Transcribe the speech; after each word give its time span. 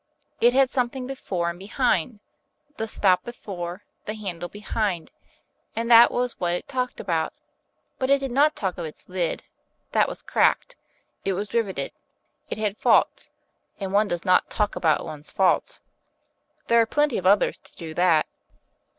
It 0.39 0.53
had 0.53 0.71
something 0.71 1.05
before 1.05 1.51
and 1.51 1.59
behind 1.59 2.21
the 2.77 2.87
spout 2.87 3.23
before, 3.23 3.83
the 4.05 4.15
handle 4.15 4.49
behind 4.49 5.11
and 5.75 5.91
that 5.91 6.09
was 6.09 6.39
what 6.39 6.55
it 6.55 6.67
talked 6.67 6.99
about. 6.99 7.33
But 7.99 8.09
it 8.09 8.17
did 8.17 8.31
not 8.31 8.55
talk 8.55 8.79
of 8.79 8.85
its 8.85 9.07
lid 9.07 9.43
that 9.91 10.09
was 10.09 10.23
cracked, 10.23 10.75
it 11.23 11.33
was 11.33 11.53
riveted, 11.53 11.91
it 12.49 12.57
had 12.57 12.79
faults; 12.79 13.29
and 13.79 13.93
one 13.93 14.07
does 14.07 14.25
not 14.25 14.49
talk 14.49 14.75
about 14.75 15.05
one's 15.05 15.29
faults 15.29 15.81
there 16.65 16.81
are 16.81 16.87
plenty 16.87 17.19
of 17.19 17.27
others 17.27 17.59
to 17.59 17.75
do 17.75 17.93
that. 17.93 18.25